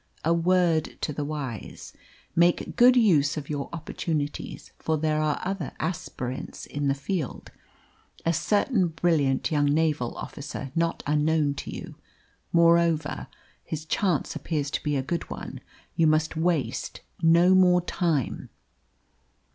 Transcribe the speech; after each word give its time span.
A 0.25 0.33
word 0.33 0.97
to 1.01 1.13
the 1.13 1.23
wise: 1.23 1.93
make 2.35 2.75
good 2.75 2.95
use 2.95 3.37
of 3.37 3.51
your 3.51 3.69
opportunities, 3.71 4.71
for 4.79 4.97
there 4.97 5.21
are 5.21 5.39
other 5.45 5.73
aspirants 5.79 6.65
in 6.65 6.87
the 6.87 6.95
field 6.95 7.51
a 8.25 8.33
certain 8.33 8.87
brilliant 8.87 9.51
young 9.51 9.65
naval 9.67 10.17
officer 10.17 10.71
not 10.73 11.03
unknown 11.05 11.53
to 11.53 11.69
you. 11.69 11.93
Moreover 12.51 13.27
his 13.63 13.85
chance 13.85 14.35
appears 14.35 14.71
to 14.71 14.81
be 14.81 14.95
a 14.95 15.03
good 15.03 15.29
one. 15.29 15.61
You 15.95 16.07
must 16.07 16.35
waste 16.35 17.01
no 17.21 17.53
more 17.53 17.81
time." 17.81 18.49